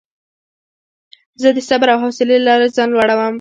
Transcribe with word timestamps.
زه 1.41 1.49
د 1.55 1.59
صبر 1.69 1.87
او 1.93 1.99
حوصلې 2.03 2.37
له 2.39 2.45
لارې 2.47 2.67
ځان 2.75 2.87
لوړوم. 2.91 3.29